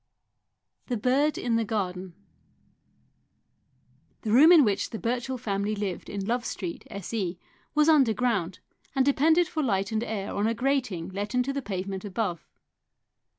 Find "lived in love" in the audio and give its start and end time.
5.75-6.43